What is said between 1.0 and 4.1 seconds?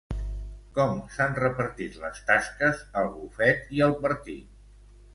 s'han repartit les tasques el bufet i el